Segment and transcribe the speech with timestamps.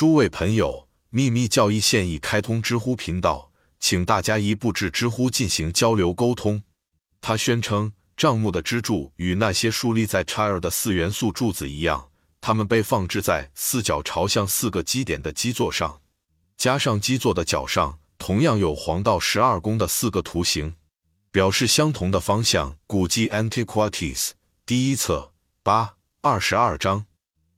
[0.00, 6.62] 诸位朋友，秘密教义现已开通知乎频道，请大家一步至知乎进行交流沟通。
[7.20, 12.08] 他宣称，账目的支柱与那些竖立在 Chair 的四元素柱子一样，
[12.40, 16.00] 它们被放置在四角朝向四个基点的基座上，
[16.56, 20.76] 加上基座的角上同样有黄道十二宫的四个图形，
[21.30, 22.78] 表示相同的方向。
[22.86, 24.30] 古迹 Antiquities
[24.64, 27.04] 第一册八二十二章。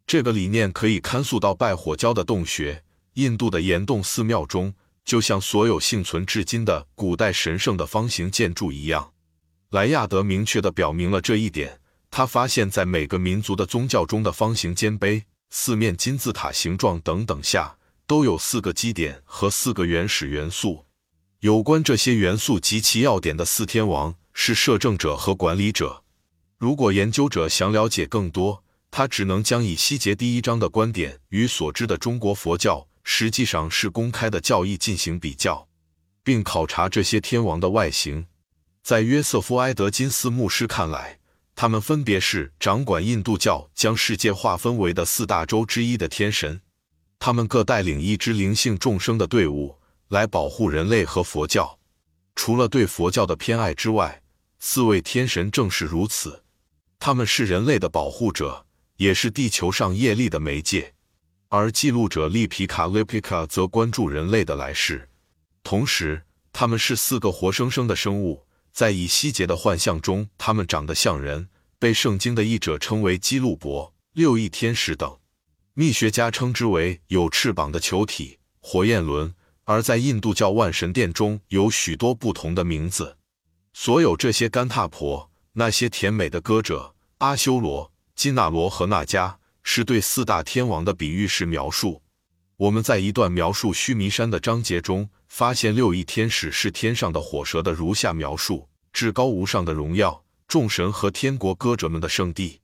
[0.06, 2.82] 这个理念可以看溯到拜火教的洞穴，
[3.14, 4.74] 印度的岩洞寺庙中，
[5.04, 9.12] 就像所有幸存至今的古代神圣的方形建筑一样。
[9.70, 11.80] 莱亚德明确地表明了这一点。
[12.10, 20.84] 他发现，在每个民族的宗教中的方形尖碑、四面金字塔形状等等下，都有四个基点和四个原始元素。
[21.40, 26.04] 有关这些元素及其要点的四天王是摄政者和管理者。
[26.58, 28.61] 如果研究者想了解更多，
[28.94, 35.66] 他只能将以西结第一章的观点与所知的中国佛教实际上是公开的教义进行比较，
[36.22, 38.26] 并考察这些天王的外形。
[38.82, 41.18] 在约瑟夫·埃德金斯牧师看来，
[41.54, 46.60] 他们分别是掌管印度教将世界划分为的四大洲之一的天神，
[47.18, 51.78] 他们各带领一支灵性众生的队伍来保护人类和佛教。
[52.36, 54.22] 除了对佛教的偏爱之外，
[54.58, 56.44] 四位天神正是如此，
[56.98, 58.66] 他们是人类的保护者。
[58.96, 60.94] 也是地球上业力的媒介，
[61.48, 65.08] 而记录者利皮卡 （Lipika） 则关注人类的来世。
[65.62, 75.18] 同时，他们是四个活生生的生物，在以西结的幻象中，他们长得像人，被圣经的译者称为基路伯、六翼天使等。
[75.74, 79.34] 密学家称之为有翅膀的球体——火焰轮。
[79.64, 83.16] 而在印度教万神殿中有许多不同的名字。
[83.72, 87.91] 所有这些干踏婆，那些甜美的歌者，阿修罗。
[88.14, 92.02] 金纳罗和那迦是对四大天王的比喻式描述。
[92.56, 102.60] 我们在一段描述须弥山的章节中，发现六翼天使是天上的火蛇的如下描述：至高无上的荣耀，众神和天国歌者们的圣地，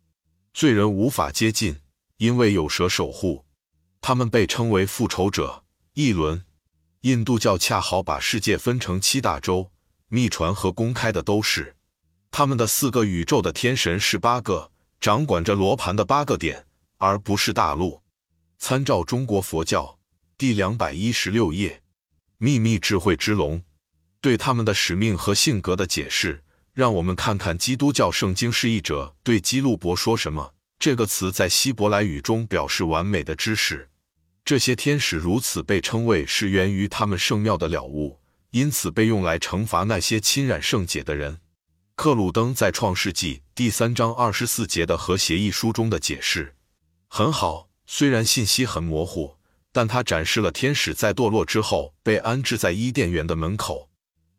[0.52, 1.76] 罪人无法接近，
[2.18, 3.44] 因为有蛇守护。
[4.00, 5.64] 他们被称为复仇者。
[5.94, 6.44] 一轮，
[7.00, 9.72] 印度教恰好把世界分成七大洲，
[10.08, 11.74] 秘传和公开的都是
[12.30, 14.70] 他们的四个宇宙的天神是八个。
[15.00, 16.66] 掌管着罗盘的八个点，
[16.96, 18.02] 而不是大陆。
[18.58, 19.98] 参照中国佛教
[20.36, 21.82] 第两百一十六页，
[22.38, 23.62] 秘密智慧之龙
[24.20, 26.42] 对他们的使命和性格的解释。
[26.74, 30.54] 让我们看看基督教圣经释义者对基路伯说什么。
[30.78, 33.88] 这个词在希伯来语中表示完美的知识。
[34.44, 38.20] 这些天使如此被称谓，是源于他们圣庙的了悟，
[38.52, 41.40] 因此被用来惩罚那些侵染圣洁的人。
[41.98, 46.54] 克鲁登在《创世纪》第三章二十四节的和协议书中的解释
[47.08, 49.34] 很好，虽然信息很模糊，
[49.72, 53.88] 但他展示了天使在堕落之后被安置在伊甸园的门口，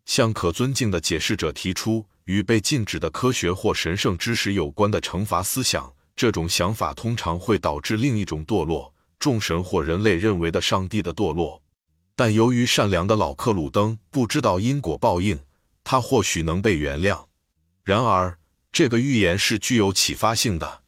[0.05, 5.93] 向可尊敬的解释者提出与被禁止的科学或神圣知识有关的惩罚思想。
[6.15, 11.61] 这种想法通常会导致另一种堕落——众神或人类认为的上帝的堕落。
[12.15, 15.37] 但由于善良的老克鲁登不知道因果报应，
[15.83, 17.25] 他或许能被原谅。
[17.89, 18.37] 然而，
[18.71, 20.83] 这个预言是具有启发性的。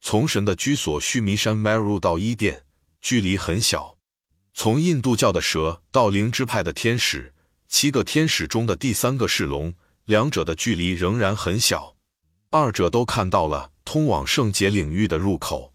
[0.00, 2.64] 从神的居所须弥山 Meru 到伊甸，
[3.00, 3.96] 距离很小；
[4.52, 7.32] 从印度教的蛇到灵芝派的天使，
[7.68, 9.72] 七个天使中的第三个是龙，
[10.06, 11.94] 两者的距离仍然很小。
[12.50, 15.72] 二者都看到了通往圣洁领域的入口，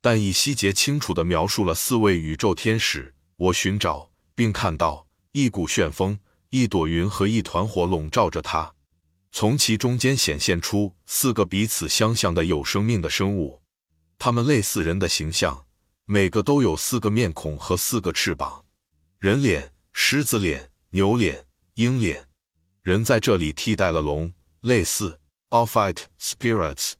[0.00, 3.14] 但以西结清楚地描述了四位宇宙天使。
[3.36, 6.18] 我寻找并看到一股旋风、
[6.48, 8.72] 一朵云和一团火笼罩着它。
[9.36, 13.60] 从其中间显现出四个彼此相像的有生命的生物，
[14.16, 15.66] 它们类似人的形象，
[16.04, 18.64] 每个都有四个面孔和四个翅膀：
[19.18, 22.28] 人脸、狮子脸、牛脸、鹰脸。
[22.82, 25.18] 人在这里替代了龙，类似
[25.50, 26.92] all fight spirits。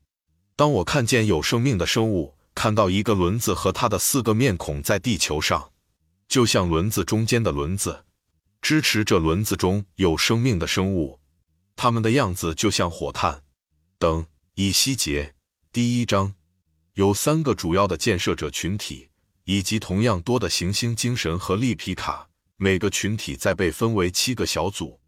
[0.56, 5.70] 当我看见有生命的生物，看到一个轮子和它的四个面孔在地球上，
[6.26, 8.04] 就像轮子中间的轮子，
[8.60, 11.20] 支持着轮子中有生命的生物。
[11.76, 13.42] 他们的样子就像火炭
[13.98, 14.26] 等。
[14.56, 15.34] 以西结
[15.72, 16.34] 第一章
[16.92, 19.08] 有三个主要的建设者群体，
[19.44, 22.28] 以及同样多的行星精神和利皮卡。
[22.56, 25.00] 每个群体再被分为七个小组。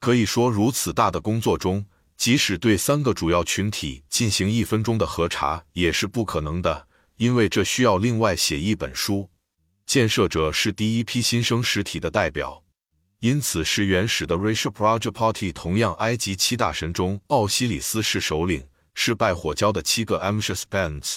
[0.00, 1.86] 可以说，如此大的工作中，
[2.16, 6.88] 即使对三个主要群体进行一分钟的核查也是不可能的，
[7.18, 9.30] 因为这需要另外写一本书。
[9.86, 12.64] 建设者是第一批新生实体的代表。
[13.20, 15.52] 因此，是原始的 Rishi Prajapati。
[15.52, 21.16] 同样，埃及七大神中，奥西里斯是首领，是拜火教的七个 a m s h u s Bands。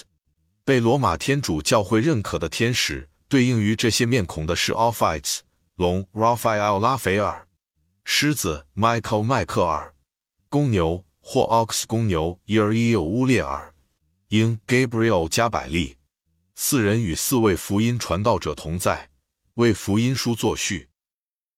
[0.64, 5.40] 被罗马天主教会认可的天使，对应于这些面孔的是 Ophites
[5.76, 7.46] 龙 Raphael 拉斐尔，
[8.04, 9.94] 狮子 Michael 迈克尔，
[10.48, 13.72] 公牛或 Ox 公牛 e r e o 乌列尔，
[14.28, 15.96] 鹰 Gabriel 加百利。
[16.54, 19.10] 四人与四位福音传道者同在，
[19.54, 20.88] 为福音书作序。